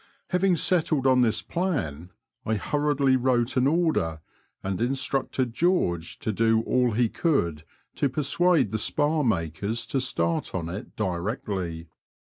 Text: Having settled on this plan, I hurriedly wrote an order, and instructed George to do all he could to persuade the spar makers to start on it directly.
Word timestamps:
Having 0.29 0.55
settled 0.55 1.05
on 1.05 1.21
this 1.21 1.43
plan, 1.43 2.09
I 2.43 2.55
hurriedly 2.55 3.15
wrote 3.17 3.55
an 3.55 3.67
order, 3.67 4.19
and 4.63 4.81
instructed 4.81 5.53
George 5.53 6.17
to 6.21 6.33
do 6.33 6.63
all 6.63 6.93
he 6.93 7.07
could 7.07 7.63
to 7.97 8.09
persuade 8.09 8.71
the 8.71 8.79
spar 8.79 9.23
makers 9.23 9.85
to 9.85 10.01
start 10.01 10.55
on 10.55 10.69
it 10.69 10.95
directly. 10.95 11.85